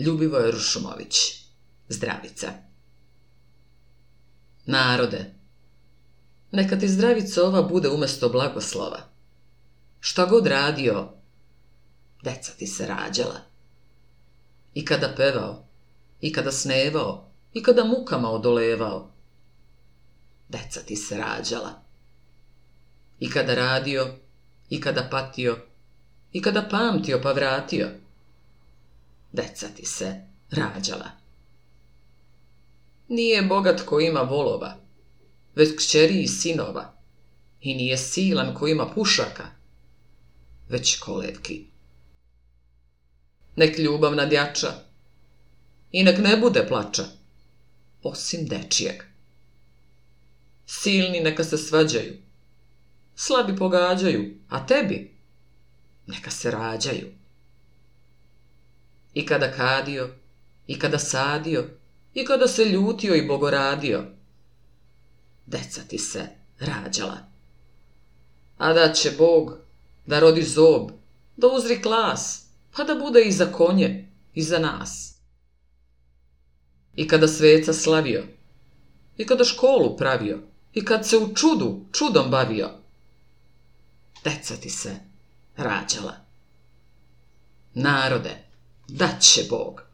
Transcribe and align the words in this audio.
Ljubivoje 0.00 0.50
Rušumović 0.50 1.14
Zdravica 1.88 2.52
Narode, 4.66 5.34
neka 6.50 6.78
ti 6.78 6.88
zdravica 6.88 7.42
ova 7.42 7.62
bude 7.62 7.88
umesto 7.88 8.28
blagoslova. 8.28 9.00
Šta 10.00 10.26
god 10.26 10.46
radio, 10.46 11.08
deca 12.22 12.52
ti 12.58 12.66
se 12.66 12.86
rađala. 12.86 13.40
I 14.74 14.84
kada 14.84 15.14
pevao, 15.16 15.66
i 16.20 16.32
kada 16.32 16.52
snevao, 16.52 17.30
i 17.52 17.62
kada 17.62 17.84
mukama 17.84 18.30
odolevao, 18.30 19.12
deca 20.48 20.80
ti 20.80 20.96
se 20.96 21.16
rađala. 21.16 21.82
I 23.18 23.30
kada 23.30 23.54
radio, 23.54 24.16
i 24.68 24.80
kada 24.80 25.08
patio, 25.10 25.58
i 26.32 26.42
kada 26.42 26.68
pamtio 26.70 27.20
pa 27.22 27.32
vratio, 27.32 27.88
deca 29.32 29.68
ti 29.76 29.86
se 29.86 30.20
rađala. 30.50 31.10
Nije 33.08 33.42
bogat 33.42 33.80
ko 33.80 34.00
ima 34.00 34.20
volova, 34.20 34.76
već 35.54 35.76
kćeri 35.78 36.22
i 36.22 36.28
sinova, 36.28 36.94
i 37.60 37.74
nije 37.74 37.96
silan 37.96 38.54
ko 38.54 38.68
ima 38.68 38.86
pušaka, 38.94 39.44
već 40.68 40.98
kolevki. 40.98 41.66
Nek 43.56 43.78
ljubav 43.78 44.14
nadjača, 44.14 44.72
i 45.92 46.04
nek 46.04 46.18
ne 46.18 46.36
bude 46.36 46.66
plača, 46.68 47.04
osim 48.02 48.46
dečijeg. 48.46 49.02
Silni 50.66 51.20
neka 51.20 51.44
se 51.44 51.58
svađaju, 51.58 52.16
slabi 53.14 53.56
pogađaju, 53.56 54.34
a 54.48 54.66
tebi 54.66 55.14
neka 56.06 56.30
se 56.30 56.50
rađaju. 56.50 57.12
I 59.14 59.26
kada 59.26 59.52
kadio, 59.52 60.10
i 60.66 60.78
kada 60.78 60.98
sadio, 60.98 61.64
i 62.14 62.24
kada 62.24 62.48
se 62.48 62.64
ljutio 62.64 63.14
i 63.14 63.26
bogoradio, 63.26 64.04
deca 65.46 65.82
ti 65.88 65.98
se 65.98 66.28
rađala. 66.60 67.18
A 68.58 68.72
da 68.72 68.92
će 68.92 69.10
Bog 69.18 69.58
da 70.06 70.20
rodi 70.20 70.42
zob, 70.42 70.90
da 71.36 71.46
uzri 71.46 71.82
klas, 71.82 72.46
pa 72.76 72.84
da 72.84 72.94
bude 72.94 73.22
i 73.22 73.32
za 73.32 73.46
konje, 73.52 74.08
i 74.34 74.42
za 74.42 74.58
nas. 74.58 75.14
I 76.96 77.08
kada 77.08 77.28
sveca 77.28 77.72
slavio, 77.72 78.24
i 79.16 79.26
kada 79.26 79.44
školu 79.44 79.96
pravio, 79.96 80.38
i 80.74 80.84
kad 80.84 81.06
se 81.06 81.18
u 81.18 81.34
čudu, 81.34 81.84
čudom 81.92 82.30
bavio, 82.30 82.70
deca 84.24 84.56
ti 84.56 84.70
se 84.70 84.96
rađala. 85.56 86.16
Narode, 87.74 88.49
da 88.92 89.08
će 89.20 89.42
Bog 89.50 89.82